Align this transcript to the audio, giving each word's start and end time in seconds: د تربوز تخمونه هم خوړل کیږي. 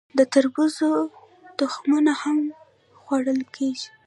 د 0.17 0.19
تربوز 0.33 0.75
تخمونه 1.59 2.13
هم 2.21 2.37
خوړل 3.01 3.39
کیږي. 3.55 3.87